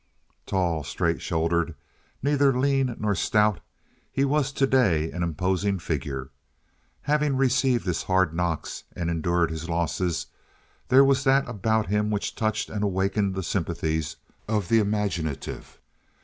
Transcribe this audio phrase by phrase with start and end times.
[0.47, 1.75] Tall, straight shouldered,
[2.23, 3.59] neither lean nor stout,
[4.11, 6.31] he was to day an imposing figure.
[7.03, 10.25] Having received his hard knocks and endured his losses,
[10.87, 14.15] there was that about him which touched and awakened the sympathies
[14.47, 15.79] of the imaginative.